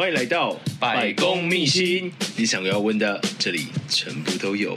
[0.00, 4.74] 欢迎来到百公秘辛，你想要问的，这里全部都有。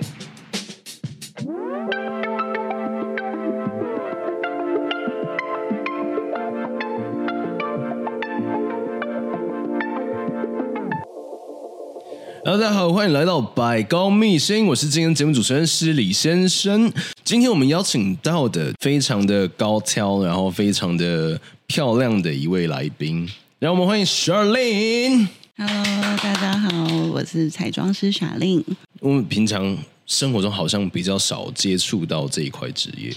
[12.43, 16.91] Hello，大家好，欢迎来到百工秘辛，我是今天节目主持人失礼先生。
[17.23, 23.25] 今天我们邀请到的非常的高挑，然后非常的漂亮的一位来宾，
[23.63, 25.25] 让我们欢迎 Charlene。
[25.55, 26.69] Hello，大家好，
[27.13, 28.61] 我是彩妆师 Charlene。
[28.99, 33.13] 我们平常生活中好像比较少接触到这一块职业。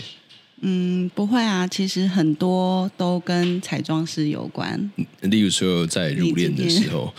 [0.63, 4.91] 嗯，不会啊，其实很多都跟彩妆师有关。
[5.21, 7.13] 例如说，在入殓的时候，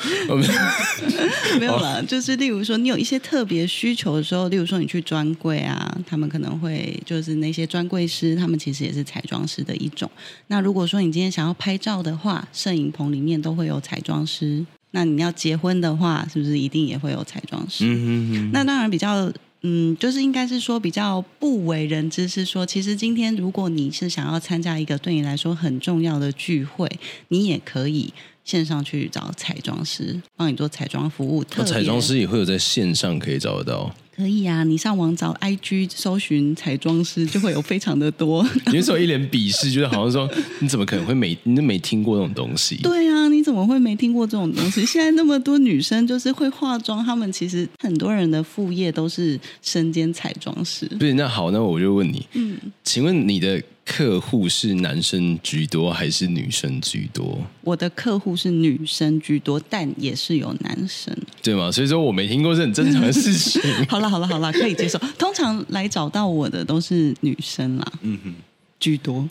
[1.59, 10.09] 没有了，就是例如说，你有一些特别需求的时候，例如说你去专柜啊，他们可能会就是那些专柜师，他们其实也是彩妆师的一种。
[10.47, 14.65] 那如果说你今天想要拍照的话，摄影棚里面都会有彩妆师。
[14.91, 17.85] 那你要结婚的话，是不是一定也会有彩妆师？
[17.85, 18.51] 嗯哼哼。
[18.51, 19.31] 那当然比较。
[19.61, 26.89] 嗯，就是应该是说比较不为人知，是说其实今天如果你是想要参加一个对你来说很重要的聚会，
[27.29, 31.43] 你也可以线上去找彩妆师帮你做彩妆服务。
[31.43, 33.93] 特别，彩妆师也会有在线上可以找得到。
[34.17, 38.43] 可以啊，你上网找 IG 搜寻彩妆师，就会有非常的多。
[38.73, 40.27] 你说一脸鄙视，就是好像说
[40.59, 42.77] 你怎么可能会没你都没听过这种东西？
[42.77, 44.83] 对啊，你怎么会没听过这种东西？
[44.83, 50.87] 现在那么多女生就是会化妆，她们其实很多人的副业都是身兼彩妆师。
[50.97, 53.61] 对，那好，那我就问你，嗯，请问你的。
[53.89, 57.41] 客户是男生居多还是女生居多？
[57.61, 61.71] 我的客户是女生居多，但也是有男生，对吗？
[61.71, 63.61] 所以说我没听过是很正常的事情。
[63.87, 64.99] 好了好了好了，可以接受。
[65.17, 68.35] 通常来找到我的都是女生啦，嗯哼，
[68.77, 69.27] 居多。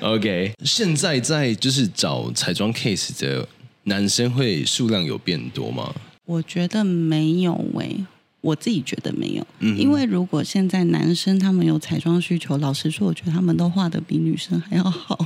[0.00, 3.46] OK，现在在就是找彩妆 case 的
[3.82, 5.92] 男生会数量有变多吗？
[6.24, 8.06] 我觉得没有喂、欸。
[8.40, 15.18] 我自己觉得没有，嗯、因为如果现在男生他们有彩妆需求，老实说，我觉得他们都画的比女生还要好，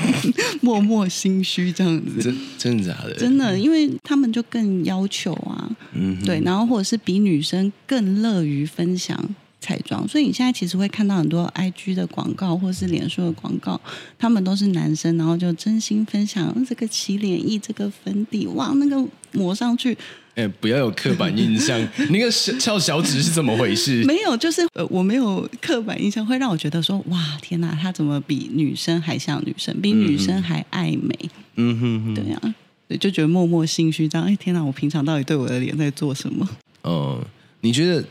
[0.60, 2.22] 默默心虚这样子。
[2.22, 3.14] 真真的假的？
[3.14, 9.18] 真的，因为他们就更要求啊，嗯，对，然后或者是比女生更乐于分享
[9.60, 13.80] 彩妆，所以你现在其实会看到很多 IG 的广告或是脸书的广告，
[14.18, 19.96] 他们都是男生，然后就真心分享这个洗脸液、这个粉底，哇，那个抹上去。
[20.36, 21.76] 哎，不要有刻板印象。
[22.10, 24.04] 那个翘小指是怎么回事？
[24.04, 31.18] 没有，就是呃，我没有刻板印象，会让我觉得说，哇，天哪，他怎么比女生还像女生，比女生还爱美？
[31.56, 32.54] 嗯哼哼，对呀、啊，
[33.00, 34.26] 就觉得默默心虚，这样。
[34.26, 36.48] 哎，天哪，我平常到底对我的脸在做什么？
[36.84, 37.20] 嗯，
[37.60, 38.02] 你觉得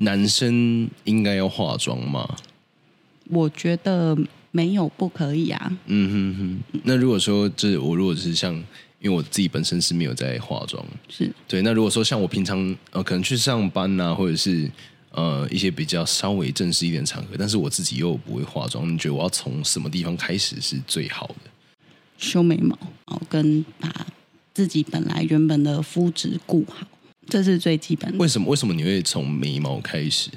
[0.00, 2.36] 男生应该要化妆吗？
[3.30, 4.16] 我觉得
[4.50, 5.78] 没有不可以啊。
[5.86, 6.36] 嗯哼
[6.72, 8.62] 哼，那如果说这我如果是像。
[9.02, 11.62] 因为我自己本身是没有在化妆，是对。
[11.62, 14.70] 那如果说像我平常呃，可能去上班呐、啊，或者是
[15.12, 21.50] 呃一些比较稍微正式一点场合，但是我自己又不会化妆，你觉得我要从什么地方开始是最好的？
[22.18, 24.06] 修眉毛，哦，跟把
[24.52, 26.86] 自己本来原本的肤质顾好，
[27.30, 28.18] 这是最基本的。
[28.18, 28.48] 为什么？
[28.48, 30.28] 为什么你会从眉毛开始？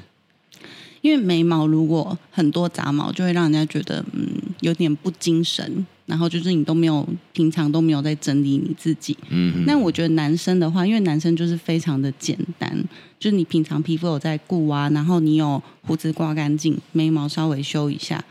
[1.02, 4.26] 因为眉毛如果很多杂毛，就会让人家觉得嗯
[4.62, 9.18] 有点不精神，然后就是你都没有平常都没有在整理你自己。
[9.28, 12.74] 嗯，那我觉得男生的话，因为男生就是非常的简单，
[13.20, 18.24] 就是你平常皮肤有在顾啊，然后你有胡子刮干净，眉毛稍微修一下，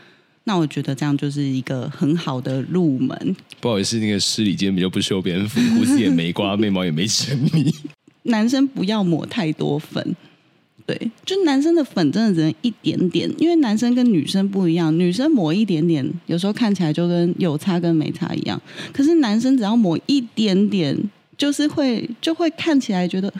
[0.45, 3.35] 那我觉得这样就是一个很好的入门。
[3.61, 7.71] 不好意思，那个失礼今天比较不修边幅，胡子也没刮， 眉毛也没整理。
[8.23, 10.15] 男生不要抹太多粉。
[10.85, 18.61] 对，就男生的粉真的只能一点点，因为男生跟女生不一样，女生抹一点点，有时候看起来就跟有差跟没差一样。
[18.91, 20.97] 可是男生只要抹一点点，
[21.37, 23.33] 就是会就会看起来觉得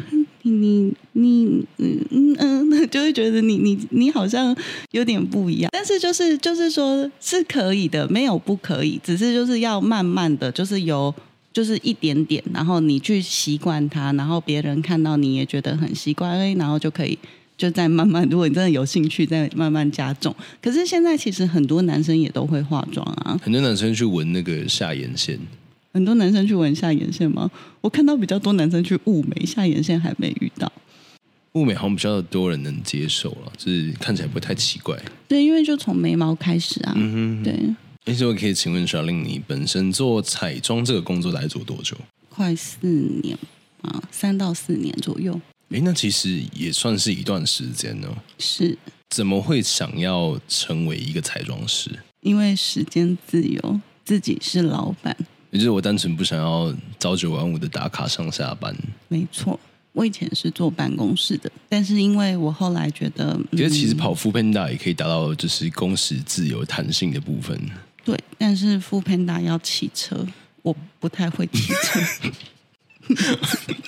[0.43, 4.55] 你你你嗯嗯嗯，就会觉得你你你好像
[4.91, 5.69] 有点不一样。
[5.73, 11.13] 但是就是就是说是可以的，没有不可以，只是就是要慢慢的就是有
[11.53, 17.17] 就是一点点，然后你去习惯它，然后别人看到你也觉得很习惯，然后就可以
[17.55, 20.35] 就再慢慢，如果你真的有兴趣，再慢慢加重。
[20.59, 25.39] 可是现在其实很多男生也都会化妆啊，很多男生去纹那个下眼线，
[25.93, 27.49] 很多男生去纹下眼线吗？
[27.81, 30.71] 我看到比较多男生去雾眉，下眼线还没遇到。
[31.53, 34.97] 雾眉好像比较多人能接受了，就是看起来不会太奇怪。
[35.27, 37.75] 对，因为就从眉毛开始啊，嗯哼，对。
[38.05, 41.95] 哎，这我可以请问 Charlene，你本身做彩妆这个工作大概做多久？
[42.29, 42.87] 快四
[43.21, 43.37] 年
[43.81, 45.39] 啊，三到四年左右。
[45.69, 48.07] 哎，那其实也算是一段时间呢。
[48.37, 48.77] 是。
[49.09, 51.89] 怎么会想要成为一个彩妆师？
[52.21, 55.15] 因为时间自由，自己是老板，
[55.51, 58.75] 也就是我单纯不想要朝九晚五的打卡上下班。
[59.07, 59.59] 没错，
[59.91, 67.57] 我以前是坐办公室的，但是因为我后来觉得，觉得其实跑 Foodpanda 也可以达到就是工时自由弹性的部分。
[68.03, 70.25] 对，但是 Foodpanda 要骑车，
[70.61, 71.99] 我不太会骑车。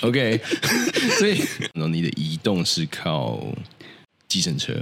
[0.07, 0.39] OK，
[1.17, 1.39] 所以
[1.73, 3.45] 然后你的移动是靠
[4.27, 4.73] 计程车。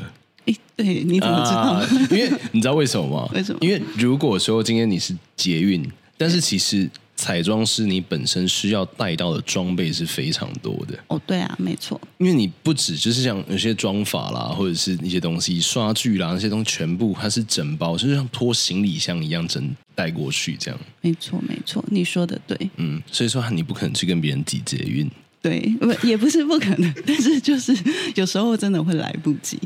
[0.45, 1.61] 哎，对，你怎么知道？
[1.61, 3.29] 啊，因为你知道为什么吗？
[3.33, 3.59] 为什么？
[3.61, 10.97] 因为如果说今天你是捷运，但是其实彩妆师你本身需要带到的装备是非常多的。
[11.07, 11.99] 哦，对啊，没错。
[12.17, 19.63] 因为你不止就是像有些妆法啦，或者是一些东西刷具啦，那些东西全部它是整包，就是像拖行李箱一样整
[19.95, 20.79] 带过去这样。
[21.01, 22.69] 没错，没错，你说的对。
[22.77, 25.09] 嗯，所以说你不可能去跟别人挤捷运。
[25.41, 27.77] 对，不也不是不可能，但是就是
[28.15, 29.59] 有时候真的会来不及。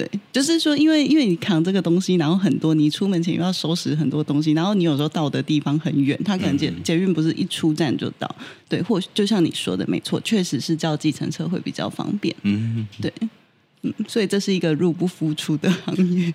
[0.00, 8.34] 对，就是说，因为因为你扛这个东西，然后很多，你出门前又要收拾很多东西，然后你有时候到的地方很远，他可能捷捷运不是一出站就到，
[8.66, 13.12] 对，或就像你说的，没错，确实是叫计程车会比较方便，嗯，对，
[13.82, 16.32] 嗯，所以这是一个入不敷出的行业。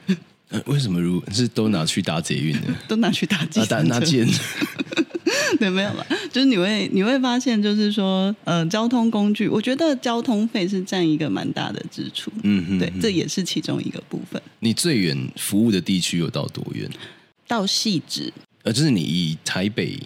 [0.50, 2.76] 呃、为什么如是都拿去搭捷运呢？
[2.88, 3.82] 都拿去搭计啊、搭？
[3.82, 4.28] 拿剑？
[5.60, 6.06] 对，没有了。
[6.32, 12.32] 就是你会你会发现，就是说，呃，交通工具，我觉得交通费是占一个蛮大的支出。
[12.44, 14.42] 嗯哼，对，这也是其中一个部分。
[14.60, 16.90] 你最远服务的地区有到多远？
[17.48, 18.32] 到细致。
[18.64, 20.00] 呃，就是你以台北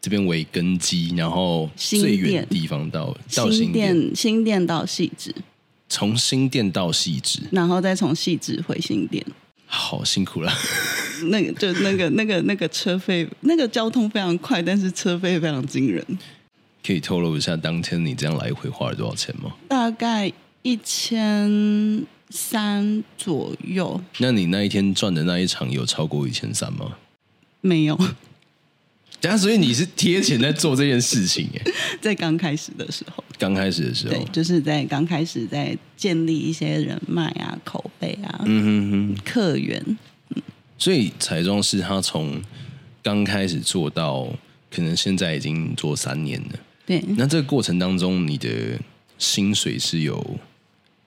[0.00, 5.34] 这边为根基，然后最远的地方到到新店，新店到细致，
[5.88, 9.24] 从新店到细致，然后再从细致回新店。
[9.74, 10.52] 好辛苦了，
[11.30, 16.04] 那个就那个那个那个车费，那个交通非常快，但是车费非常惊人。
[16.86, 19.52] 可以透露一下当天你这样来回花了多少钱吗？
[19.68, 20.32] 大概
[20.62, 24.00] 一千三左右。
[24.18, 26.96] 那你那一天赚的那一场有超过一千三吗？
[27.60, 27.98] 没有。
[29.26, 31.62] 但所以你是贴钱在做这件事情耶？
[31.98, 39.82] 在刚开始的时候，刚开始的时候，对，就是在刚开始在建立一些人脉啊、口碑啊、嗯哼哼，客源。
[40.34, 40.42] 嗯，
[40.76, 42.38] 所以彩妆师他从
[43.02, 44.28] 刚开始做到
[44.70, 46.58] 可能现在已经做三年了。
[46.84, 48.48] 对，那这个过程当中，你的
[49.16, 50.38] 薪水是有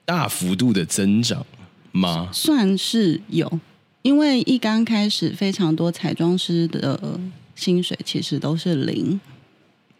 [0.04, 1.46] 大幅度的增长
[1.92, 2.28] 吗？
[2.32, 3.60] 算是有，
[4.02, 7.20] 因为一刚开始非常多彩妆师的。
[7.58, 9.20] 薪水其实都是零，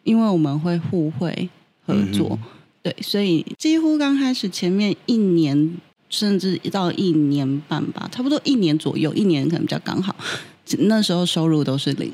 [0.05, 1.49] 因为我们会互惠
[1.84, 2.49] 合作，嗯、
[2.84, 5.76] 对，所以几乎刚开始前面一年，
[6.08, 10.14] 甚至到一年半吧，差不多一年左右，一年可能比较刚好，
[10.78, 12.12] 那时候收入都是零。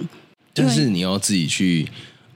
[0.54, 1.86] 但是你要自己去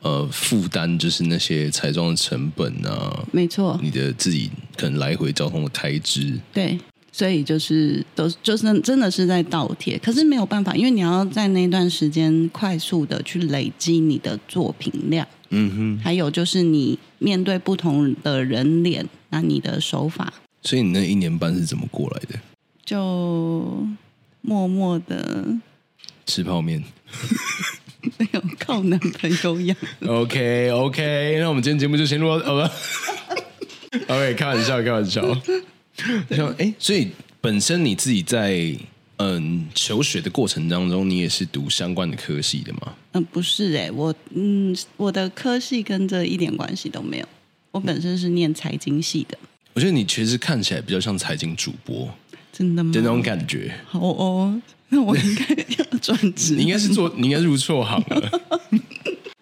[0.03, 6.79] 呃负担，就是那些彩妆的成本啊，没错，你的自己可能来回交通的开支，对。
[7.19, 20.33] 所以就是都就是真的是在倒贴，可是没有办法，因为你要在那段时间快速的去累积你的作品量，嗯哼，还有就是你面对不同的人脸，那你的手法。
[20.63, 22.39] 所以你那一年半是怎么过来的？
[22.85, 23.85] 就
[24.41, 25.45] 默默的
[26.25, 26.85] 吃泡面，
[28.17, 29.77] 没有靠男朋友养。
[30.07, 32.71] OK OK，那我们今天节目就先录到，好 吧？
[34.07, 35.21] OK，开玩笑，开玩笑。
[36.31, 37.09] 像哎，所以
[37.41, 38.75] 本身你自己在
[39.17, 42.95] 嗯求学的过程当中，你也是读相关的科系的吗？
[43.13, 47.27] 嗯，不是哎，我嗯我的科系跟这一点关系都没有。
[47.71, 49.39] 我本身是念财经系的。
[49.75, 52.09] 我觉得你其实看起来比较像财经主播，
[52.53, 52.93] 真的吗？
[52.93, 53.73] 就那种感觉。
[53.87, 56.55] 好哦，那我应该要转职。
[56.55, 58.41] 你应该是做，你应该是入错行了。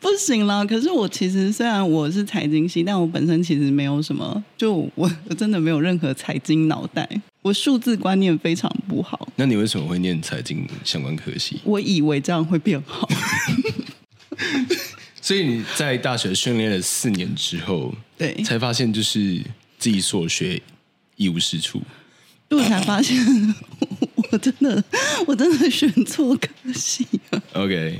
[0.06, 7.08] 不行了，可是我其实虽然我是财经系，但我本身其实没有什么，就我我 真的没有任何财经脑袋，
[7.42, 9.28] 我数字观念非常不好。
[9.34, 11.60] 那你为什么会念财经相关科系？
[11.64, 13.08] 我以为这样会变好，
[15.20, 19.42] 所以你在大学训练了四年之后，对，才发现就是
[19.76, 20.62] 自己所学
[21.16, 21.82] 一无是处，
[22.48, 23.16] 就我才发现
[24.30, 24.84] 我真的
[25.26, 27.42] 我真的选错科系了。
[27.54, 27.98] OK。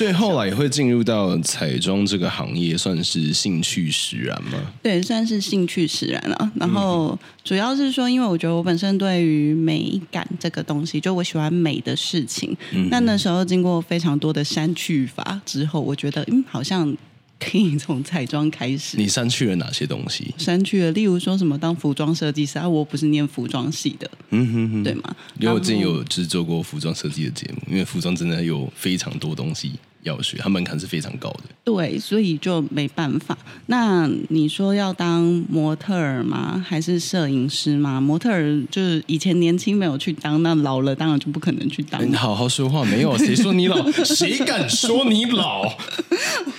[0.00, 4.58] 所以后来也会进入到彩妆这个行业，算是兴趣使然吗？
[4.82, 6.52] 对，算是兴趣使然了。
[6.54, 12.56] 然后主要是说，因为我觉得我本身对于美感这个东西，就我喜欢美的事情。
[12.72, 16.96] 嗯、那那时候经过非常多的删去法之后，我觉得嗯，好像
[17.38, 18.96] 可以从彩妆开始。
[18.96, 20.34] 你删去了哪些东西？
[20.38, 25.14] 删去了，例如说什么当服装设计师啊，我不是念服装系的，嗯哼哼，对吗？
[25.38, 29.72] 因为我之前有制作过服装设计的节目，因为服装真的有非常多东西。
[30.02, 31.42] 要学，它门槛是非常高的。
[31.64, 33.36] 对，所以就没办法。
[33.66, 36.64] 那你说要当模特儿吗？
[36.66, 38.00] 还是摄影师吗？
[38.00, 42.04] 模特儿就是以前年轻没有去当，那老了当然就不可能去当。
[42.08, 45.62] 你好好说话，没有 谁说你老，谁敢说你老？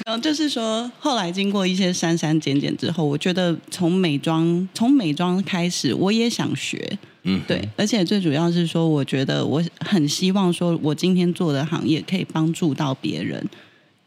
[0.05, 6.98] 然后就是说，后来经过一些删删减减之后，我觉得从美妆从美妆开始，我也想学。
[7.23, 13.47] 嗯，对，而且最主要是说，我觉得我很希望说，我今天做的行业可以帮助到别人。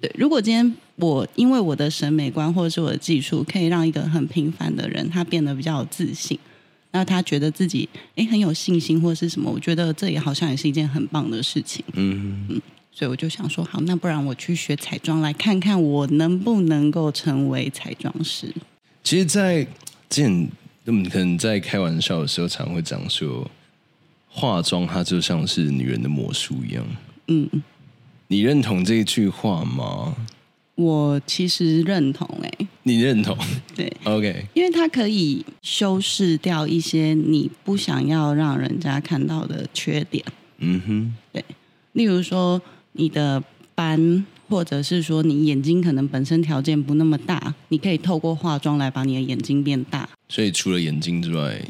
[0.00, 6.36] 对，如果今天我因为我的审美观或者是我的技术，可以让一个很平凡的人他变得比较有自信，
[6.90, 11.84] 那他觉得自己诶很有信心或者是什么，我觉得这也好像也是一件很棒的事情。
[11.92, 18.52] 嗯嗯，所以我就想说，好，那不然我去学彩妆，来看看我能不能够成为彩妆师。
[19.04, 19.62] 其实，在
[20.10, 20.48] 之前。
[20.84, 23.50] 那么可能在开玩笑的时候，常会讲说，
[24.28, 26.84] 化妆它就像是女人的魔术一样。
[27.28, 27.48] 嗯，
[28.28, 30.14] 你认同这句话吗？
[30.74, 32.68] 我其实认同诶、欸。
[32.82, 33.34] 你认同？
[33.74, 34.44] 对，OK。
[34.52, 40.22] 因为它可以修饰掉一些你不想要让人家看到的缺点。
[40.58, 41.44] 嗯哼，对。
[41.92, 42.60] 例如说
[42.92, 43.42] 你的
[43.74, 44.26] 斑。
[44.48, 50.08] 或者是说你眼睛可能本身条件不那么大，你可以透过化妆来把你的眼睛变大。
[50.28, 51.60] 所以除了眼睛之外，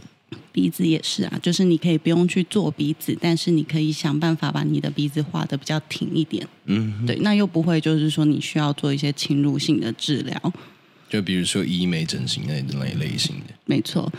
[0.53, 6.47] 鼻子也是啊，就是你可以不用去做鼻子，但是你可以想办法把你的鼻子画的比较挺一点。
[6.67, 10.53] 嗯，对，那又不会就是说你需要做一些侵入性的治疗，
[11.09, 13.55] 就比如说医美整形那类类型的。
[13.65, 14.13] 没错。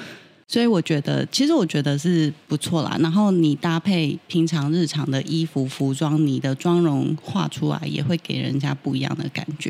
[0.56, 2.98] 所以我觉得，其实我觉得是不错啦。
[3.02, 9.70] 然后你搭配平常日常的衣服、服装，你的妆容画出来也会给人家不一样的感觉。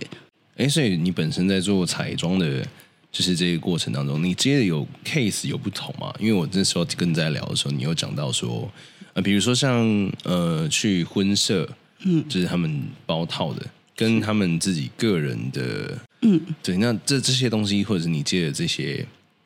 [0.57, 2.63] 哎，所以你本身在做彩妆的，
[3.11, 6.13] 就是这个过程当中，你接的有 case 有不同吗？
[6.19, 8.71] 因为我那时候跟你在聊的时候，你有讲到说，
[9.13, 9.83] 呃，比如说像
[10.21, 11.67] 呃去婚摄，
[12.03, 13.65] 嗯，就是他们包套的，
[13.95, 19.03] 跟他们自己个人的，嗯，对，那这这些东西，或者是你接的这些。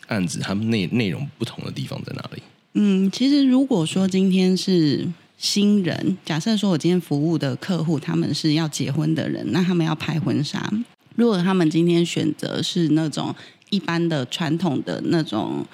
[0.09, 2.43] 案子他们内内容不同的地方在哪里？
[2.73, 5.07] 嗯，其实如果说今天是
[5.39, 10.71] 新人，假设说我今天服务的客户他们是要结婚的人，那他们要拍婚纱。
[11.15, 13.33] 如果他们今天选择是那种
[13.71, 15.65] 一般的传统的那种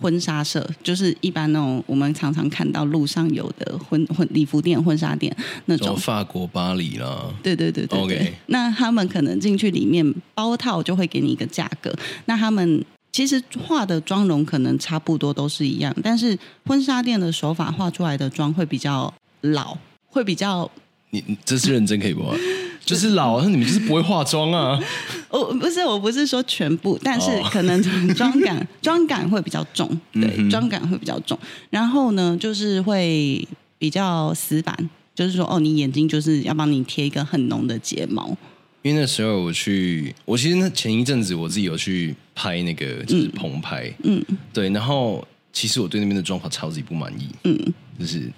[0.00, 8.34] 婚纱社，就是一般那种我们常常看到路上有的婚婚礼服店、婚纱店那种，法国巴黎啦，对对对对，对，OK。
[8.46, 12.84] 那他们可能进去里面包套就会给你一个价格，那他们。
[13.10, 20.70] 其实画的妆容可能差不多都是一样，但是婚纱店的手法画出来的妆会比较老，会比较……
[21.10, 22.22] 你这是认真可以不？
[22.84, 24.78] 就是老，那你们就是不会化妆啊？
[25.28, 27.82] 我不是，我不是说全部，但是可能
[28.14, 31.38] 妆感 妆感会比较重，对，妆感会比较重。
[31.70, 33.46] 然后呢，就是会
[33.78, 34.74] 比较死板，
[35.14, 38.34] 就是说，哦，你眼睛就是要帮你贴一个很浓的睫毛。
[38.82, 48.30] 因为那时候我去，我其实那前一阵子我自己有去拍那个就是棚拍，嗯，对，然后其实我对那边的妆发超级不满意，嗯，就是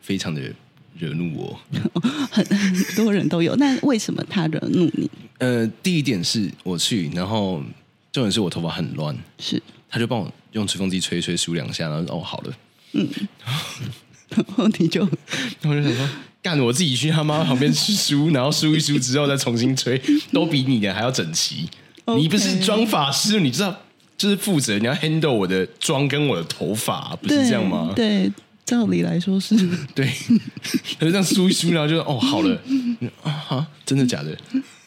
[0.00, 0.40] 非常的
[0.98, 1.60] 惹怒我，
[2.30, 5.10] 很 很多人都有，那为什么他惹怒你？
[5.38, 7.62] 呃，第一点是我去，然后
[8.10, 12.58] 重点是我头发很乱，是，他就帮我用吹风机吹一吹梳两下，然后哦好了，
[12.92, 13.06] 嗯，
[14.30, 15.00] 然后你就，
[15.62, 16.08] 然后就想说。
[16.40, 20.00] 干我自己去他妈旁边梳， 然后梳一梳之后再重新吹，
[20.32, 21.68] 都比你的还要整齐。
[22.16, 23.76] 你不是妆法师，你知道
[24.16, 27.92] 就是负责你要 handle 我的妆跟我的头发，不是这样吗？
[27.94, 28.32] 对，
[28.64, 29.56] 照理来说是。
[29.96, 30.08] 对，
[30.98, 32.56] 他就这样梳一梳，然后就哦好了
[33.24, 34.34] 啊，真的假的？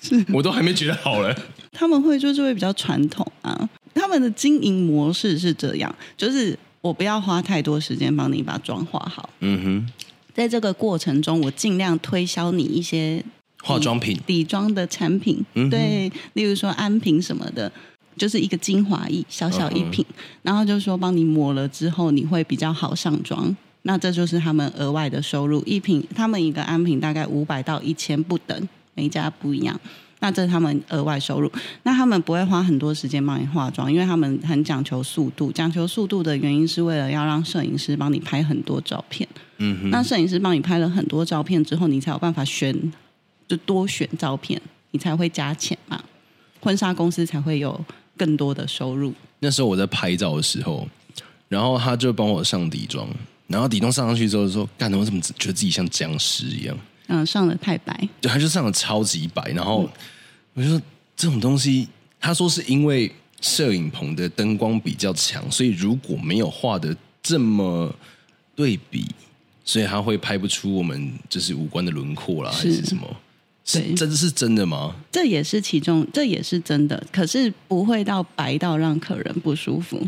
[0.02, 1.38] 是我都还没觉得好了。
[1.74, 9.30] 他们会就是会比较传统啊，他们的经营模式是这样，就是我不要花太多时间帮你把妆化好。
[9.40, 9.92] 嗯哼。
[10.34, 13.24] 在这个过程中，我尽量推销你一些
[13.62, 17.70] 化妆品、底妆的产品，嗯、对，例如说安瓶什么的，
[18.16, 23.56] 就是一个精华液，小小一瓶，嗯、然后就是说帮你抹了之后，你会比较好上妆。
[23.84, 29.78] 那这就是他们额外的收入，一瓶他们一个安瓶大概五百到一千不等，每一家不一样。
[30.24, 31.52] 那这是他们额外收入，
[31.82, 35.52] 那他们不会花很多时间帮你化妆，因为他们很讲求速度。
[35.52, 39.28] 讲求速度的原因是为了要让摄影师帮你拍很多照片。
[39.58, 39.90] 嗯哼。
[39.90, 42.94] 那摄影师帮你拍了很多照片之后，你才有办法选，
[43.48, 44.62] 就多选照片，
[44.92, 46.00] 你才会加钱嘛。
[46.60, 47.84] 婚纱公司才会有
[48.16, 49.12] 更多的收入。
[49.40, 50.88] 那时候我在拍照的时候，
[51.50, 53.08] 然后他就帮我上底妆，
[53.48, 59.90] 然后底妆上上去之后说：“干，我怎么觉得自己像僵尸一样？”嗯，上的太白，对，他就上的超级白，然后
[60.54, 60.82] 我就说
[61.16, 61.88] 这种东西，
[62.20, 67.94] 他说是因为摄影棚的灯光比较强，所以如果没有画的这么
[68.56, 69.06] 对比，
[69.66, 73.08] 所以他会拍不出我们就是五官的轮廓啦，还是什么？
[73.64, 74.96] 是真是真的吗？
[75.12, 80.02] 这也是其中，这也是真的，可是不会到白到让客人不舒服。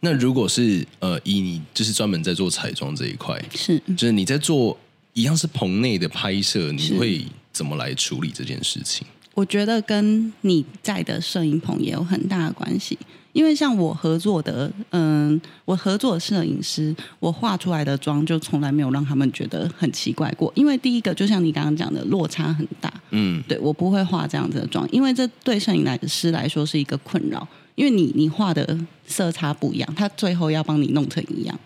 [0.00, 4.76] 那如果是呃，以你就是专门在做彩妆这一块，是就是你在做
[5.14, 9.06] 一样是棚内的拍摄，你会怎么来处理这件事情？
[9.34, 12.98] 我觉得跟你在的摄影棚也有很大的关系。
[13.32, 20.52] 因为像我合作的，嗯，我合作的摄影师，我画出来的妆就从来没有让他们觉得很奇怪过。
[20.56, 28.76] 因为第一个，就像你刚刚讲的，落差很大，嗯，对，我不会画这样子的妆，因为这对摄影来师来说是一个困扰，因为你你画的
[29.06, 31.56] 色差不一样，他最后要帮你弄成一样。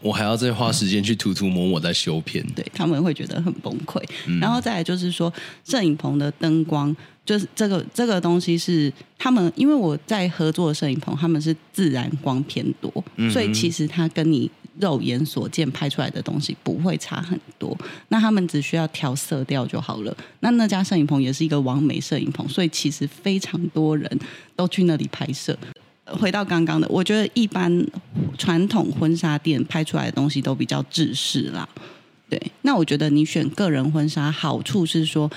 [0.00, 4.02] 我还要再花时间去涂涂抹抹再修片，对，他们会觉得很崩溃。
[4.26, 5.32] 嗯、然后再来就是说，
[5.64, 17.76] 摄影棚的灯光，就是这个这个东西是他们，因为我在合作的摄影棚，他们是自然光偏多，嗯、所以其实它跟你肉眼所见拍出来的东西不会差很多。
[18.08, 20.16] 那他们只需要调色调就好了。
[20.40, 24.10] 那那家摄影棚也是一个完美摄影棚，所以其实非常多人
[24.56, 25.56] 都去那里拍摄。
[26.18, 27.86] 回到刚刚的，我觉得一般
[28.36, 31.68] 传统婚纱店拍出来的东西都比较制式啦。
[32.28, 35.30] 对，那我觉得你选个人婚纱，好处是说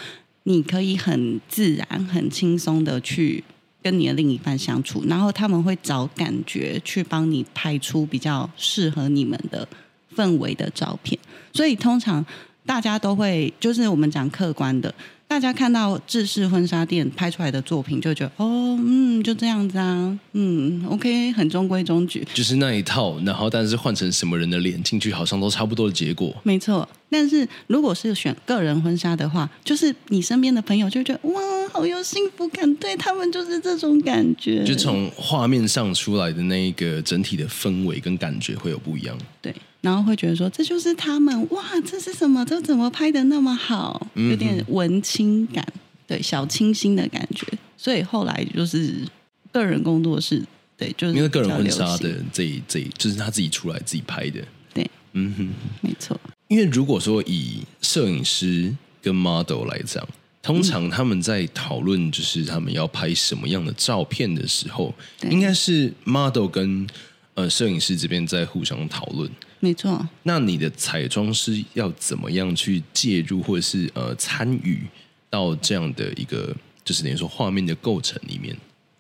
[0.44, 3.44] 你可以很自然、很轻松的去
[3.82, 9.68] 跟你的另一半相处，然后他们会找感觉去帮你拍出比较适合你们的
[10.16, 11.20] 氛围的照片。
[11.54, 12.26] 所以通常
[12.66, 14.94] 大家都会，就是我们讲客观的。
[15.34, 23.20] 大家看到制式婚纱店拍出来的作品，就觉得哦，嗯，就这样子啊，嗯，OK，很中规中矩，就是那一套。
[23.26, 26.32] 然后，但是换成什么人的脸进去，好像都差不多的结果。
[26.44, 34.64] 没错，但是如果是选个人婚纱的话，就是你身边的朋友就觉得哇，好有幸福感，对他们就是这种感觉。
[34.64, 39.18] 就从画面上出来的那一个整体的氛围跟感觉会有不一样。
[39.42, 39.52] 对。
[39.84, 42.46] 然后会觉得说，这就是他们哇，这是什么？
[42.46, 44.08] 这怎么拍的那么好？
[44.16, 45.62] 有点文青感，
[46.08, 47.46] 对，小清新的感觉。
[47.76, 49.06] 所以后来就是
[49.52, 50.42] 个人工作室，
[50.78, 54.42] 对，就是因为个人婚纱的这一这一就是他自己出来自己拍的，
[54.74, 55.50] 对，嗯哼，
[55.82, 56.18] 没错。
[56.48, 60.08] 因为如果说以摄影师跟 model 来讲，
[60.42, 64.96] 通常他们在讨论就是他们要拍什么样的照片的时候，
[65.30, 66.88] 应该是 model 跟
[67.34, 69.30] 呃摄影师这边在互相讨论。
[69.64, 74.82] 没错，那你的彩妆师要怎么样去介入，或者是呃参与
[75.30, 78.54] 到这样的一个，就是等于说画面的构成里面？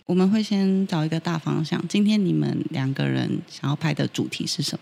[0.05, 4.79] 我们会先找一个大方向，今天你们两个人想要拍的主题是什么？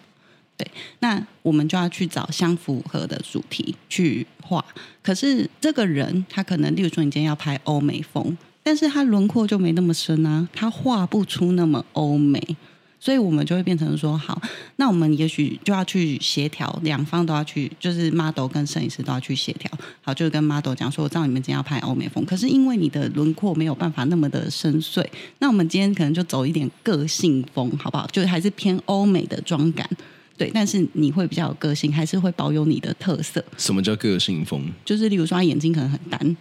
[0.55, 4.63] 对，那我们就要去找相符合的主题去画。
[5.01, 12.55] 可是这个人他可能，例如说你今天要拍欧美风，但是他轮廓就没那么深啊，他画不出那么欧美。
[13.03, 14.39] 所以我们就会变成说，好，
[14.75, 19.71] 那我们也许就要去协调，两方都要去，就是 model 跟摄影师都要去协调。
[20.01, 25.03] 好，就是跟 model 讲说，我知道你们今天要拍欧美风，可是因为你的轮廓没有办法那么的深邃，
[25.39, 28.05] 那我们今天可能就走一点个性风，好不好？
[28.11, 29.89] 就还是偏欧美的妆感，
[30.37, 33.43] 对，但是你会比较有个性，还是会保有你的特色。
[33.57, 34.71] 什么叫个性风？
[34.85, 36.37] 就是例如说，他眼睛可能很单。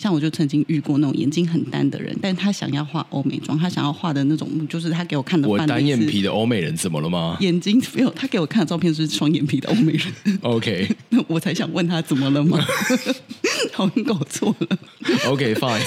[0.00, 5.46] 像我就曾经遇过那种眼睛很单的人，但他想要画欧美妆，他想要画的那种，就是他给我看的。
[5.46, 7.36] 我单眼皮的欧美人怎么了吗？
[7.40, 10.38] 眼睛没有，他给我看的照片是双眼皮的欧美人。
[10.40, 12.58] OK， 那我才想问他怎么了吗？
[13.74, 14.78] 好像搞错了。
[15.26, 15.82] OK，Fine。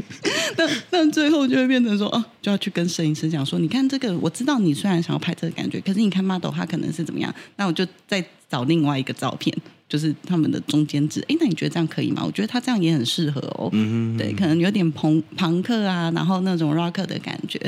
[0.56, 7.34] 那那最后就会变成说，哦，就要去跟摄影师讲说，你看这个，我知道你虽然想要拍这个感觉，可是你看 model 他可能是怎么样？
[7.56, 9.54] 那我就再找另外一个照片。
[9.88, 12.22] 就是他们的中间值，哎，那你觉得这样可以吗？
[12.24, 13.70] 我觉得他这样也很适合哦。
[13.72, 17.58] 嗯哼，对，可能有点朋朋克啊，然后那种 rock 的感觉，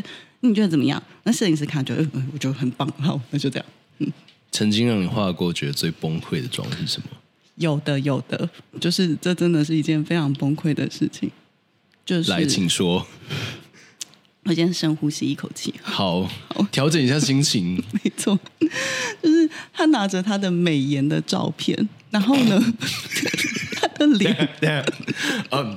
[0.41, 1.03] 你觉得怎么样？
[1.25, 3.67] 那摄影师看觉得，我觉得很棒，好， 那就这样。
[3.99, 4.13] 嗯，
[4.53, 7.09] 曾经让你画过觉得最崩溃的妆是什么？
[7.57, 8.49] 有的，有的，
[8.81, 11.31] 就是这真的是一件非常崩溃的事情。
[12.05, 13.07] 就是来，请说。
[14.45, 17.83] 我先深呼吸一口气，好，好，调整一下心情。
[18.03, 18.39] 没错，
[19.23, 21.89] 就是他拿着他的美颜的照片。
[22.11, 22.61] 然后呢，
[23.77, 24.49] 他的脸，
[25.53, 25.77] 嗯，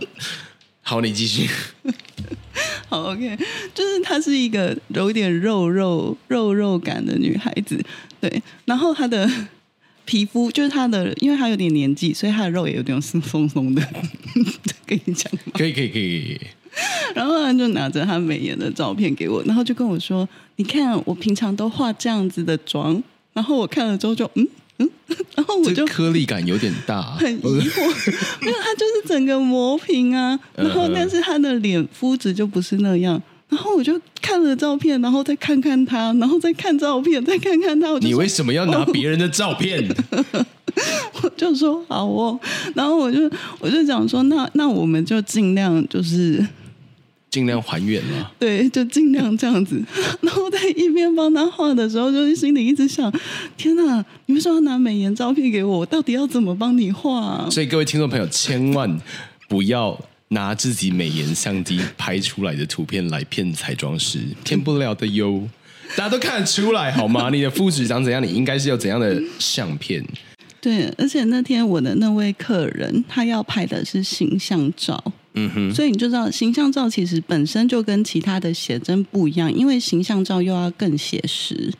[0.82, 1.48] 好，你继续。
[2.90, 3.38] 好，OK，
[3.74, 7.80] 就是她是一个有一点肉肉肉肉感的女孩子，
[8.20, 8.42] 对。
[8.66, 9.30] 然后她的
[10.06, 13.82] 皮肤就是她的，因为她有点年纪，所以她的肉也有点松松松的。
[14.86, 16.40] 跟你讲，可以，可以，可以。
[17.16, 23.02] 然后他就拿着他美颜的照片给我，然后就跟我说：“你看，我平常都化这样子的妆。”
[23.34, 24.48] 然后我看了之后就嗯。
[24.80, 24.90] 嗯，
[25.36, 28.10] 然后我就颗粒感有点大，很疑惑，
[28.42, 37.96] 没有，他就是整个磨平啊，然后但是他的脸肤质就不是那样，然后我就看了照片，然后再看看他，然后再看照片，再看看他。
[38.00, 39.88] 你为什么要拿别人的照片？
[41.22, 42.40] 我就说好哦，
[42.74, 46.44] 然后我就我就讲说，那那我们就尽量就是
[47.34, 49.84] 尽量还原了， 对，就尽量这样子。
[50.22, 53.12] 然后在一边帮他画的时候，就是心里一直想：
[53.58, 57.50] 天哪，你为什么要拿美颜照片给我，我到底要怎么帮你画啊？
[57.50, 59.02] 所以各位听众朋友，千万
[59.50, 65.50] 不要拿自己美颜相机拍出来的图片来骗彩妆师，骗不了的哟。
[65.98, 67.32] 大家都看得出来好吗？
[67.32, 70.06] 你的肤质长怎样，你应该是有怎样的相片。
[70.62, 75.04] 对，而且那天我的那位客人，他要拍的是形象照，
[75.54, 81.74] 哼，所以你就知道形象照其实本身就跟其他的写真不一样，因为形象照又要更写实。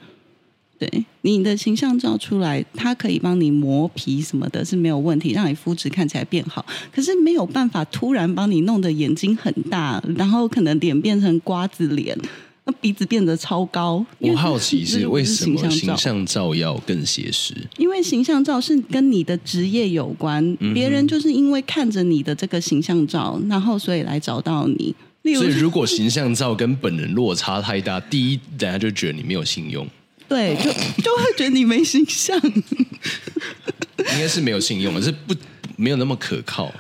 [0.80, 6.66] 对，你的形象照出来，它可以帮你磨皮什么的，是没有问题，让你肤质看起来变好。
[6.92, 12.18] 可是没有办法突然帮你弄得眼睛很大，然后可能脸变成瓜子脸。
[12.66, 17.54] 那鼻子变得超高，我好奇是为什么形象照要更写实？
[17.78, 24.96] 因为形象照是跟你的职业有关，嗯、别人就是因为看着你的这个形象照，然后所以来找到你。
[25.36, 29.88] 所以如果形象照跟本人落差太大，第一，大家就觉得你没有信用，
[30.28, 35.34] 对，就就会觉得你没形象， 应该是没有信用，而是不
[35.76, 36.74] 没有那么可靠。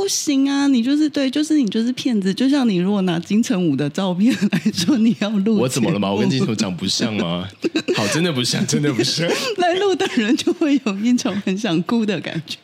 [0.00, 0.66] 不行啊！
[0.66, 2.32] 你就是对，就是你就是骗子。
[2.32, 6.10] 就像你如果拿金城武的照片来说，你要录，我怎么了吗？
[6.10, 7.46] 我跟金城武长不像吗？
[7.94, 9.28] 好，真的不像，真的不像。
[9.58, 12.58] 来录的人就会有一种很想哭的感觉，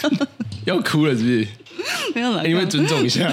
[0.66, 1.48] 要哭了是不是？
[2.14, 3.26] 没有了，因为尊重一下，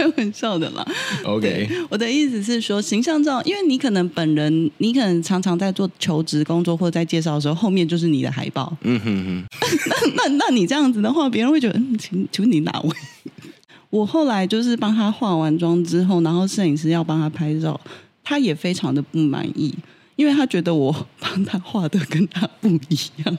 [0.00, 0.86] 开玩笑的啦。
[1.24, 8.74] OK，我的意思是说，形象照，因为你可能本人，你可能常常在做求职工作或者在介绍的时候，后面就是你的海报。
[8.82, 9.44] 嗯哼哼。
[10.16, 12.90] 那那那你这样子的话，别人会觉得，嗯，请请问你哪位？
[13.90, 17.78] 我后来就是帮他化完妆之后，然后摄影师要帮他拍照，
[18.24, 19.74] 他也非常的不满意，
[20.16, 23.38] 因为他觉得我帮他画的跟他不一样。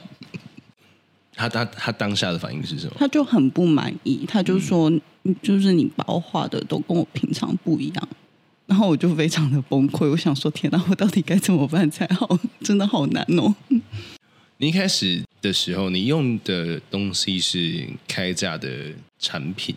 [1.34, 2.92] 他他他当下的反应是什么？
[2.98, 4.90] 他就很不满意，他就说
[5.24, 8.08] ：“嗯、就是你把我画的都跟我平常不一样。”
[8.66, 12.38] 然后我就非常的崩溃，我想说：“天哪，我到底该怎么办才好？
[12.60, 13.54] 真的好难哦。”
[14.58, 18.68] 你一开始的时候，你用的东西是开价的
[19.18, 19.74] 产品？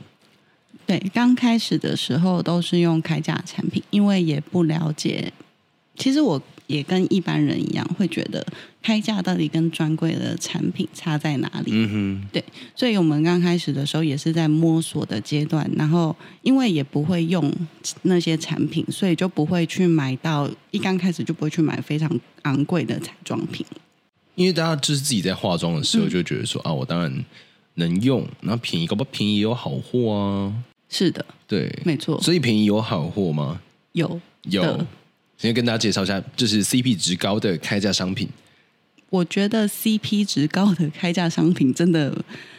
[0.86, 5.32] 对，刚开始的时候都是用开价产品，因为也不了解。
[5.96, 6.42] 其实我。
[6.68, 8.46] 也跟一般人一样，会觉得
[8.82, 11.72] 开价到底跟专柜的产品差在哪里？
[11.74, 12.44] 嗯哼，对，
[12.76, 17.52] 所以我们刚开始的时候也是在摸索的阶段，然后因为也不会用
[18.04, 22.10] 那些产品，所以就不会去买到一刚开始就不会去买非常
[22.44, 23.66] 昂贵的彩妆品。
[24.36, 27.26] 因为大家就是自己在化妆的时候就觉得说、嗯、啊，我当然
[27.76, 30.54] 能用，那便宜，搞不好便宜也有好货啊。
[30.90, 32.22] 是的，对，没错。
[32.22, 33.62] 所以便宜有好货吗？
[33.94, 34.86] 有，有。
[35.38, 38.28] 先跟大家介绍一下，就是 CP 值高的开价商品。
[39.10, 42.14] 我觉得 CP 值高的开价商品真的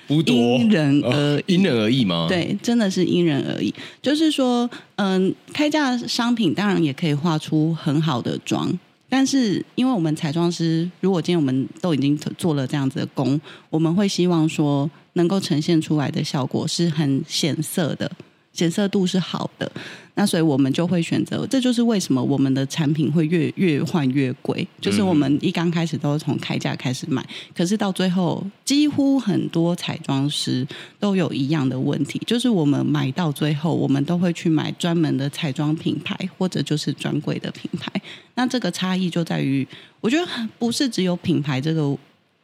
[0.07, 2.27] 不多，因人而异，因人而异吗？
[2.29, 3.75] 对，真的是因人而异。
[4.01, 8.73] 就是说，嗯，开价商品当然也可以画出很好的妆，
[9.09, 18.11] 但是因为我们彩妆师，如果今天我们都已经做了这样子的工，我们会希望说，能够呈现出来的效果是很显色的。
[18.53, 19.71] 显色度是好的，
[20.19, 24.67] 那所以我们就会选择，这就是为什么我们的产品会越越换越贵。
[24.81, 27.23] 就是我们一刚开始都是从开价开始买，
[27.55, 30.67] 可是到最后，几乎很多彩妆师
[30.99, 37.93] 都有一样的问题，就是我们买到最后，我们都会去买专门的彩妆品牌，或者就是专柜的品牌。
[38.37, 39.69] 那这个差异就在于，
[40.01, 40.27] 我觉得
[40.59, 41.95] 不是只有品牌这个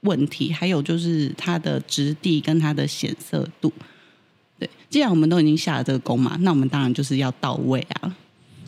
[0.02, 3.72] 问题，还有就是它的质地跟它的显色度。
[4.62, 8.14] 对，既然我们都已经下了这个功嘛，那我们当然就是要到位啊。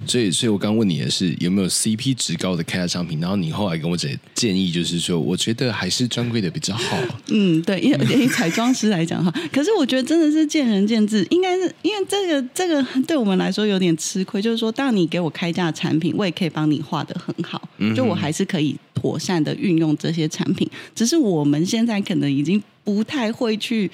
[0.06, 6.98] 所以，所以我刚问你的是有没有 CP 值高的开架商品，然后你后来跟我建建议就是说，我觉得还是专柜的比较好。
[7.30, 23.90] 嗯，对，因为彩妆师来讲哈， 可是我觉得真的是见仁见智，应该是因为这个这个对我们来说有点吃亏，就是说，当你给我开价产品，我也可以帮你画得很好，就我还是可以妥善的运用这些产品，只是我们现在可能已经不太会去。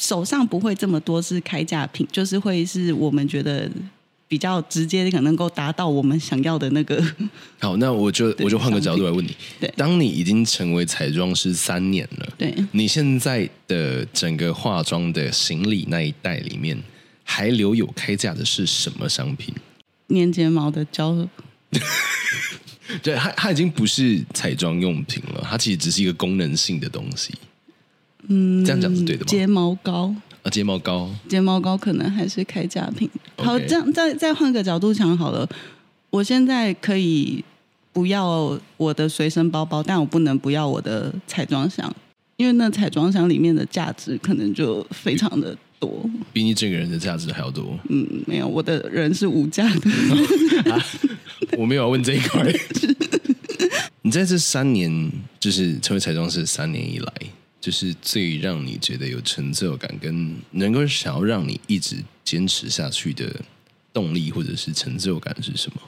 [0.00, 3.70] 手上不会这么多是开价品，就是会是我们觉得
[4.26, 7.04] 比较直接，可能够达到我们想要的那个。
[7.60, 16.82] 好，那我就我就换个角度来问你，对，当你已经成为彩妆师三年了，对，你现在的整个化妆的行李那一袋里面
[17.22, 19.54] 还留有开价的是什么商品？
[20.08, 21.28] 粘睫毛的胶。
[23.02, 27.34] 对，它它已经不是彩妆用品了，它其实只是一个功能性的东西。
[28.30, 29.26] 嗯，这样讲是对的吗？
[29.26, 33.10] 睫毛膏啊，睫毛膏，睫毛膏可能还是开价品。
[33.36, 35.48] 好.这样再再换个角度想好了。
[36.10, 37.44] 我现在可以
[37.92, 41.92] 不要我的随身包包，但我不能不要我的彩妆箱，
[42.36, 47.78] 因为那彩妆箱里面的价值可能就非常的多，比你整个人的价值还要多。
[47.88, 49.90] 嗯，没有，我的人是无价的。
[50.72, 50.84] 啊、
[51.58, 52.44] 我没有要问这一块。
[54.02, 57.12] 你在这三年，就是成为彩妆师三年以来，
[57.60, 63.30] 就是最让你觉得有成就感，跟能够想要让你一直坚持下去的
[63.92, 65.82] 动力，或者是成就感是什么？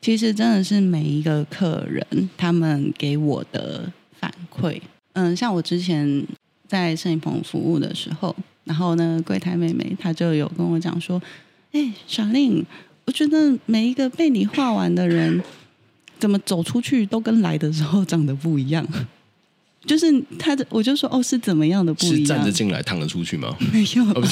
[0.00, 4.80] 其实真的是每一个客人他们给我的反馈，
[5.12, 6.24] 嗯，像我之前
[6.66, 11.20] 在摄影棚服务的时候，然后呢，柜台妹妹她就有跟我讲说
[11.72, 12.64] ：“哎，小令，
[13.04, 15.42] 我觉得每一个被你画完的人，
[16.18, 18.86] 怎么走出去都跟来的时候长得不一样。”
[19.86, 20.06] 就是
[20.38, 22.16] 他的，我就说：“哦，是怎么样的不一样？
[22.18, 24.22] 是站着进来，躺着出去吗？”没有，哦、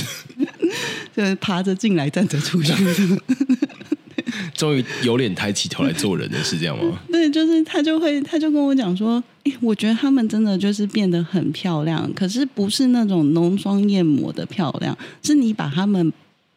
[1.16, 2.72] 就是爬着进来，站着出去。
[4.54, 6.98] 终于有脸抬起头来做人了是这样吗？
[7.10, 16.12] 对，就是他就会，他就跟我讲说，哎，我觉得他们真的就是变得很漂亮，可是不是那种浓妆艳抹的漂亮，是你把他们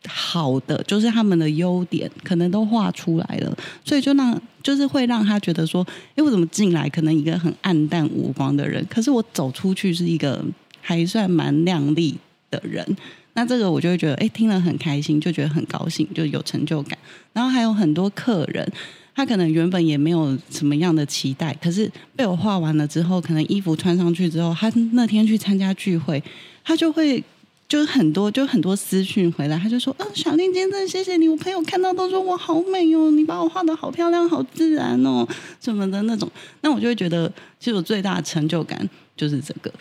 [0.08, 5.86] 好的，就是他们的优点，可能都画出来了，所以就让，就是会让他觉得说，
[6.16, 10.44] 哎，我怎么进来可能一个很暗淡无光的人，可是我走出去是一个
[10.82, 12.18] 还算蛮亮丽
[12.50, 12.86] 的人。
[13.34, 16.98] 那这个我就会觉得，哎，听了很开心，就觉得很高兴，就有成就感。
[17.32, 18.70] 然后还有很多客人，
[19.16, 26.22] 他可能原本也没有什么样的期待，可是被我画完了之后，可能衣服穿上去之后，他那天去参加聚会，
[26.64, 27.24] 他就会
[27.72, 35.26] 就是很多就很多私讯回来，他就说，嗯、哦，小令今天真的谢谢你，我朋友看到都说我好美哦，你把我画得好漂亮，好自然哦，
[35.62, 36.30] 什么的那种。
[36.60, 37.32] 那我就会觉得，
[37.62, 39.72] 其实我最大的成就感就是这个。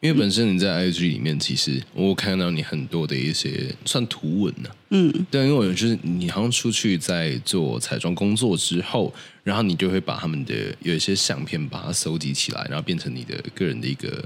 [0.00, 4.76] 因为本身你在 IG 里面，其实我看到你很多的一些算图文呢、啊。
[4.88, 14.24] 嗯，对，因为我就是你好像出去在做彩妆工作之后，然后你就会把他们的有一些相片把它收集起来，然后变成你的个人的一个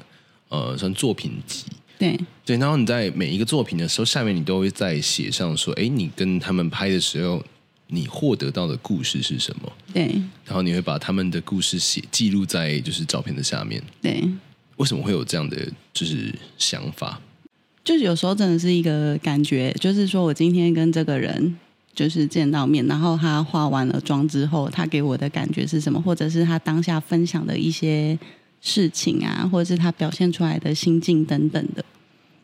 [0.50, 1.64] 呃算作品集。
[1.98, 7.44] 对对，然后你在每一个作品的时候，下面你都会在写上说，哎，你跟他们拍的时候，
[7.88, 9.72] 你获得到的故事是什么？
[9.92, 10.04] 对，
[10.44, 13.82] 然后你会把他们的故事写记录在就是照片的下面。
[14.00, 14.22] 对。
[14.76, 15.56] 为什么会有这样的
[15.92, 17.20] 就是想法？
[17.82, 21.58] 就是有时候真的是一个感觉，就是说我今天跟这个人
[21.92, 28.16] 就是见到面，然后他化完了妆之后，他给我的感觉是什么，或者是他当下分享的一些
[28.61, 31.85] 事情啊，或者是他表现出来的心境等等的。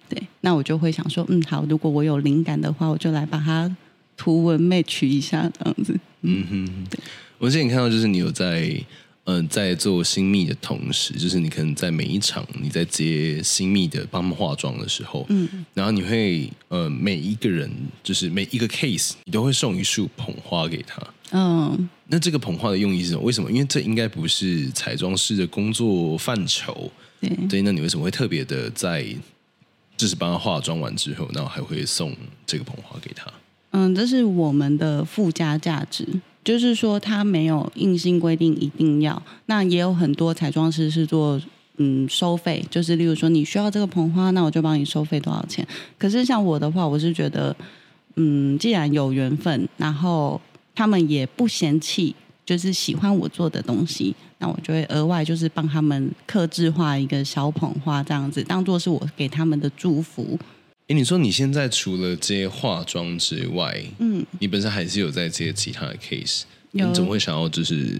[0.09, 3.75] 对，那我就会想说，嗯，好，如果我有灵感的话，我就来把它
[4.17, 5.99] 图文 match 一下，这样子。
[6.23, 6.99] 嗯哼，对。
[7.39, 8.83] 我之前看到就是你有在。
[9.27, 17.71] 嗯、呃，在做新密的同时，就是你可能在每一场你在接新密的帮他们化妆的时候，嗯，然后你会呃每一个人
[18.03, 21.03] 就是每一个 case，你都会送一束捧花给他，
[21.37, 23.23] 嗯，那这个捧花的用意是什么？
[23.23, 23.51] 为什么？
[23.51, 26.89] 因为这应该不是彩妆师的工作范畴，
[27.21, 29.05] 对，对，那你为什么会特别的在
[29.97, 32.15] 就是帮他化妆完之后，然后还会送
[32.47, 33.27] 这个捧花给他？
[33.73, 36.07] 嗯，这是我们的附加价值。
[36.45, 39.21] 就是说，他没有硬性规定一定要。
[39.47, 41.41] 那也有很多彩妆师是做
[41.79, 45.67] 嗯收费，就是例如说你需要这个捧花，那我就帮你收费多少钱。
[45.99, 47.57] 可是像我的话，我是觉得，
[48.17, 50.39] 嗯，既然有缘分，然后
[50.75, 60.39] 他们也不嫌弃，就是喜欢我做的东西，那我就会额外就是帮他们克制化一个小捧花，这样子当做是我给他们的祝福。
[60.89, 67.99] 哎，你说你现在除了接化妆之外，嗯，你本身还是有在接其他的 case，你怎么会想要就是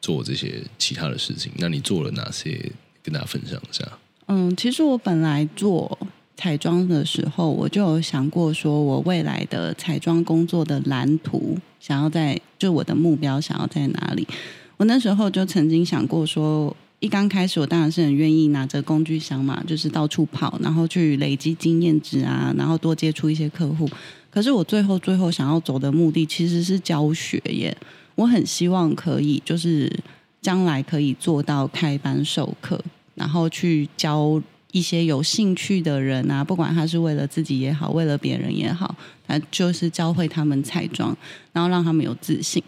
[0.00, 1.52] 做这些其他的事情？
[1.56, 2.72] 那你做了哪些？
[3.02, 3.88] 跟大家分享一下。
[4.26, 5.96] 嗯，其实我本来做
[6.36, 14.26] 彩妆的时候，我就有想过，说我未来的彩妆工作的蓝图，想要在就我的目标想要在哪里？
[14.76, 16.76] 我那时候就曾经想过说。
[16.98, 23.86] 一刚开始，我当然是很愿意拿着工具箱嘛，就是到处跑，然后去累积经验值啊，然后多接触一些客户。
[24.30, 27.76] 可是我最后最后想要走的目的其实是教学耶。
[28.14, 29.94] 我很希望可以，就是
[30.40, 32.82] 将来可以做到开班授课，
[33.14, 34.42] 然后去教
[34.76, 38.94] 一些有兴趣的人啊，不管他是为了自己也好，为了别人也好，
[39.26, 41.16] 他就是教会他们彩妆，
[41.54, 42.62] 然后让他们有自信。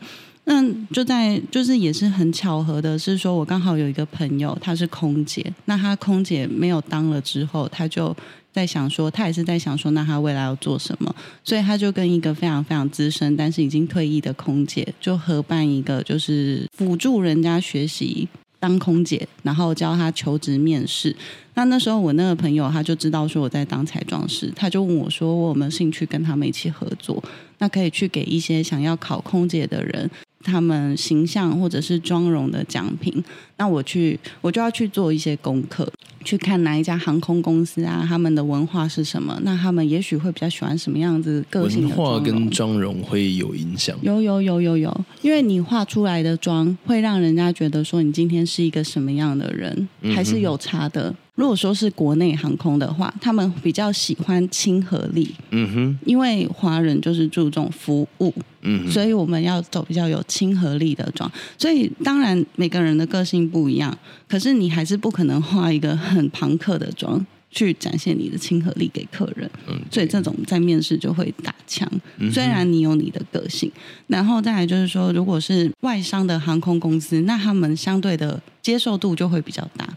[0.44, 5.52] 那就在就是也是很巧合的，是说我刚好有一个朋友，她是空姐。
[5.66, 8.16] 那她空姐没有当了之后，她就
[8.50, 11.14] 在想说，她也是在想说，那她未来要做什么？
[11.44, 18.26] 所以她就跟一个非常非常资深，但是已经退役的空姐，就合办一个，就是辅助人家学习
[18.58, 21.14] 当空姐，然后教她求职面试。
[21.54, 27.22] 那那时候我那个朋友他就知道说我在当彩妆师，他就问我说，我有没有兴趣跟他们一起合作？
[27.58, 30.08] 那可以去给一些想要考空姐的人。
[30.44, 33.22] 他们形象或者是妆容的奖品，
[33.56, 35.90] 那我去我就要去做一些功课，
[36.24, 39.38] 去看哪一家航空公司啊，他们的文化是什么？
[39.42, 42.14] 那他们也许会比较喜欢什么样子个性的妆容？
[42.14, 43.96] 文化跟妆容会有影响？
[44.02, 51.14] 有有有有有，因为你画出来的妆会让人家觉得说你今天是一个什么样的人，还是有差的。
[51.38, 61.30] 嗯如果说是国内航空的话，他们比较喜欢亲和力，嗯哼，因为华人就是注重服务，嗯，所以我们要走比较有亲和力的妆。
[61.56, 63.96] 所以当然每个人的个性不一样，
[64.28, 69.48] 可是你还是不可能画一个很庞克的妆去展现你的亲和力给客人。
[69.68, 71.88] 嗯，所以这种在面试就会打枪。
[72.18, 73.70] 嗯，虽然你有你的个性，
[74.08, 79.88] 然后再来就是说，如果是外商的航空公司，那他们相对的接受度就会比较大。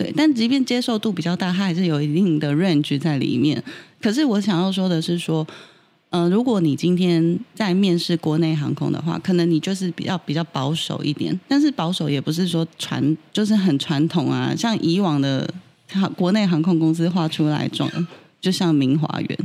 [0.00, 3.62] 对，但即便接受度比较大，它还是有一定的 range 在里面。
[4.00, 5.46] 可是我想要说的是说，
[6.08, 11.38] 呃，如果你今天在面试国内航空的话，可能你就是比较比较保守一点。
[11.46, 15.46] 但是保守也不是说传就是很传统啊，像以往的
[16.16, 17.90] 国内航空公司画出来妆，
[18.40, 19.38] 就像明华园，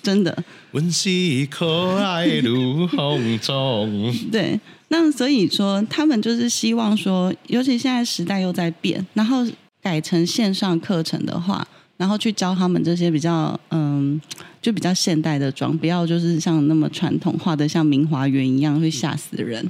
[0.00, 0.44] 真的。
[0.70, 3.90] 温馨可爱如红妆。
[4.30, 4.60] 对。
[4.88, 9.44] 那所以说，他们就是希望说，尤其现在时代又在变，然后
[9.82, 14.20] 改成线上课程的话，然后去教他们这些比较嗯，
[14.62, 19.68] 就比较现代的妆，不要就是像那么传统画的像明华园一样会吓死人。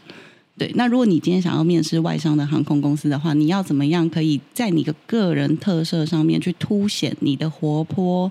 [0.58, 8.30] 对，那如果你今天想要面试外商的航空公司的话，你要怎么样可以在你的个人特色上面去凸显你的活泼、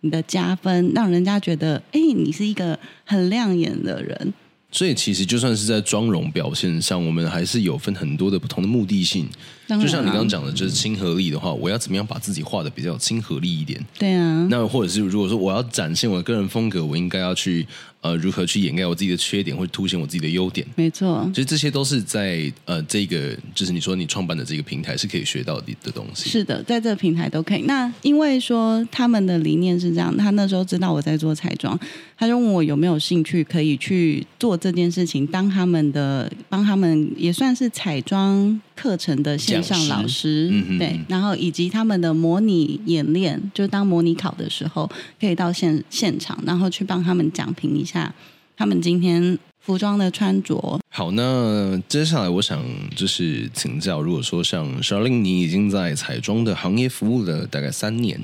[0.00, 4.34] 你的加分，让人家觉得哎，你是一个很亮眼的人。
[4.72, 9.28] 所以其实就算是在妆容表现上，我们还是有分很多的不同的目的性。
[9.68, 13.80] 就像你刚刚讲的，就是亲和力的话，我要怎么样把自己画的比较亲和力一点？
[13.98, 14.46] 对啊。
[14.50, 17.66] 那或者是如果说我要展现我的个人风格，我应该要去
[18.00, 20.66] 呃如何去掩盖我自己的缺点，或者凸显我自己的优点？
[20.74, 21.28] 没错。
[21.34, 26.30] 其实这些都是在呃这个就是你说你创办的这个平台是可以学到的的东西。
[26.30, 27.62] 是的，在这个平台都可以。
[27.62, 31.78] 那因为说他们的理念是这样，他那时候知道我在做彩妆，
[32.16, 44.90] 他就问我有没有兴趣可以去做这件事情，当他们的帮他们也算是彩妆课程的线上老师，嗯、对，然后以及他们的模拟演练，就当模拟考的时候，
[45.20, 48.14] 可以到现现场，然后去帮他们讲评一下
[48.56, 50.80] 他们今天服装的穿着。
[50.88, 52.64] 好，那接下来我想
[52.96, 58.18] 就是请教，如果说像 Charlene，你已经在彩妆的行业服务了大概三年，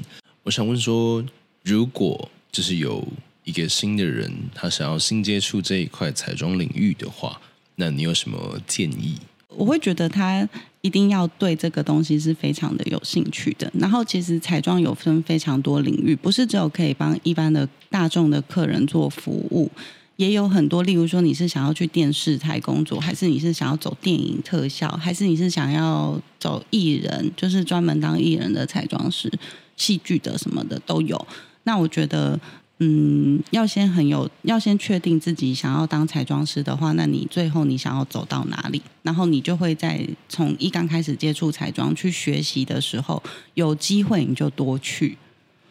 [0.45, 1.23] 我想问说，
[1.65, 3.07] 如果就是有
[3.45, 7.39] 一个新的人，他想要新接触这一块彩妆领域的话，
[7.75, 9.17] 那你有什么建议？
[9.57, 10.49] 我会觉得他
[10.83, 13.71] 一定要对这个东西是非常的有兴趣的。
[13.79, 19.71] 然后，其实彩妆有分非常多领域，不是只有可以帮一般的大众的客人做服务，
[20.17, 20.83] 也有很多。
[20.83, 29.33] 例如说，你是想要去电视台工作，还是你是想要走电影特效，还是你是想要走艺人，就是专门当艺人的彩妆师、
[29.77, 31.27] 戏剧的什么的都有。
[31.65, 32.39] 那我觉得。
[32.79, 38.83] 嗯，要先很有，要先确定自己想要当彩妆师的话，那你最后你想要走到哪里？
[39.03, 43.23] 然后你就会在从一刚开始接触彩妆去学习的时候，
[43.55, 45.17] 有机会你就多去。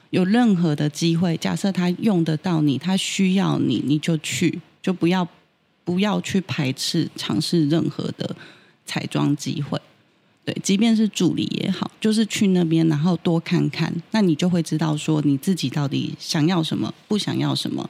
[0.09, 5.27] 有任何的机会，假设他用得到你，他需要你，你就去，就不要
[5.83, 8.35] 不要去排斥尝试任何的
[8.85, 9.79] 彩妆机会。
[10.45, 17.89] 对，即便是助理也好，就是去那边，然后多看看，那你就会知道说你自己到底想要什么，不想要什么。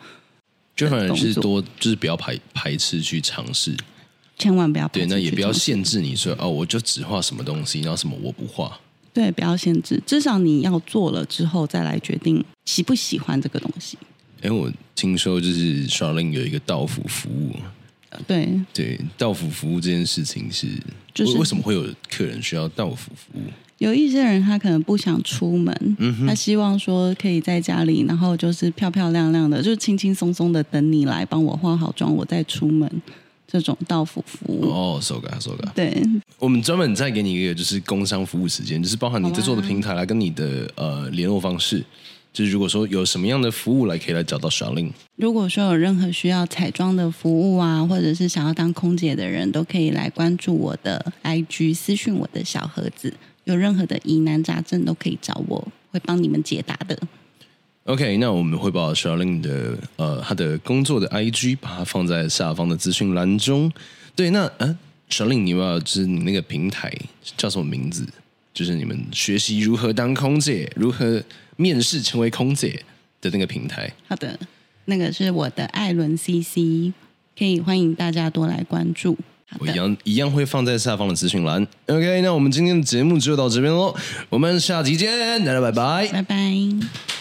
[0.74, 3.76] 就反而是多，就是不要排排斥去尝试，
[4.38, 5.06] 千万不要排斥。
[5.06, 8.80] 对，那也不要限制你说哦，我就只画什么东西，然后什么我不画。
[9.14, 13.98] 对，不要限制，至少你要做了之后再来决定喜不喜欢这个东西。
[14.42, 17.54] 哎，我听说就是 Charlene 有一个道府服务。
[18.28, 20.68] 对对，到府服务这件事情是，
[21.14, 23.42] 就是为什么会有客人需要到府服务？
[23.78, 32.90] 有一些人他可能不想出门，嗯，他希望说可以在家里，然后就是漂漂亮亮的，就是轻轻松松的等你来帮我化好妆，我再出门。
[33.48, 35.72] 这种到府服务哦，收个收个。
[35.76, 36.04] 对，
[36.40, 41.82] 我们专门再给你一个就是工商服务时间，就是包含你在做的平台来跟你的呃联络方式。
[42.36, 53.14] 就是如果说有什么样的服务来可以来找到 Charlene，如果说有任何需要彩妆的服务啊，或者是想要当空姐的人都可以来关注我的 IG 私讯我的小盒子，
[53.46, 57.00] 有任何的疑难杂症都可以找我，会帮你们解答的。
[57.86, 63.72] OK，那我们会把 Charlene 的呃他的工作的 IG 把它放在下方的资讯栏中。
[64.14, 64.78] 对，那呃
[65.10, 66.94] Charlene 你要就是你那个平台
[67.38, 68.06] 叫什么名字？
[68.54, 71.24] 就是你们学习如何当空姐，如何。
[71.56, 72.84] 面试成为空姐
[73.22, 74.38] 的那个平台，好的，
[74.86, 76.94] 那个是我的艾伦 CC，
[77.38, 79.18] 可以欢迎大家多来关注。
[79.60, 81.66] 我一样一样会放在下方的资讯栏。
[81.88, 83.96] OK，那我们今天的节目就到这边喽，
[84.30, 87.15] 我们下集见，大家拜拜，拜拜。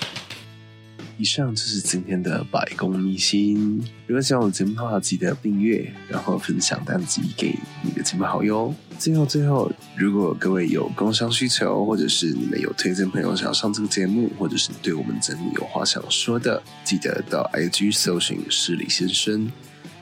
[1.25, 3.83] 以上就是今天的百工秘辛。
[4.07, 8.75] 如果喜欢我的节目的话，记得订阅，然后分享单集给你的亲朋好友。
[8.99, 19.51] 最后，最后，如果各位有工商需求，或者是你们有推荐朋友想要上这个节目，或者是对我们节目有话想说的，记得到 IG 搜寻失礼先生，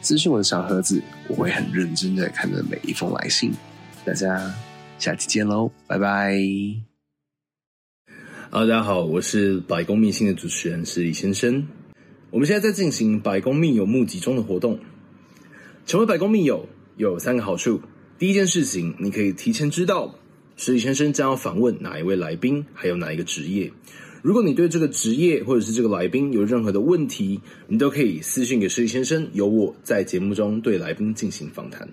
[0.00, 3.52] 私讯我的小盒子，我会很认真的看着每一封来信。
[4.04, 4.52] 大家
[4.98, 6.91] 下期见喽，拜拜。
[8.55, 11.66] 大家好，我是百工秘信的主持人失礼先生。
[12.28, 14.78] 我们现在在进行百工密友募集中的活动，
[15.86, 17.80] 成为百工密友有三个好处。
[18.18, 20.14] 第一件事情，你可以提前知道
[20.59, 23.72] 失礼先生将要访问哪一位来宾，还有哪一个职业。
[24.20, 31.88] 如果你对这个职业或者是这个来宾有任何的问题，你都可以私信给失礼先生，由我在节目中对来宾进行访谈。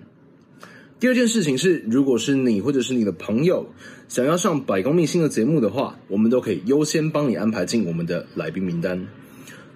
[1.00, 3.66] 第二件事情是，如果是你或者是你的朋友
[4.06, 9.08] 想要上百工秘辛的节目的话，我们都可以优先帮你安排进我们的来宾名单。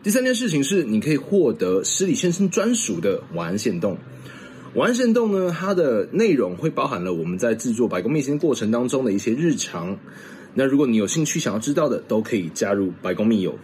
[0.02, 3.96] 第三件事情是，你可以获得失礼先生专属的晚安限动。
[4.74, 9.98] 晚安限动呢，它的内容会包含了我们在制作百工秘辛过程当中的一些日常。
[10.52, 13.58] 那如果你有兴趣想要知道的，都可以加入百工秘友。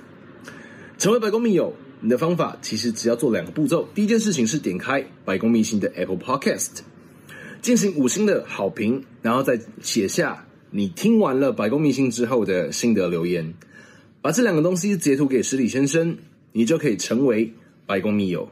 [0.96, 3.86] 成为百工秘友，你的方法其实只要做两个步骤。
[3.94, 6.89] 第一件事情是点开百工秘辛的 Apple Podcast。
[7.62, 13.54] 进行五星的好评，然后再写下你听完了白宫明星之后的心得留言，
[14.22, 16.16] 把这两个东西截图给史里先生，
[16.52, 17.52] 你就可以成为
[17.86, 18.48] 白宫密友。